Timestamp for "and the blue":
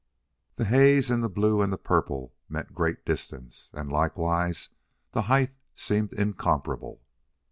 1.11-1.61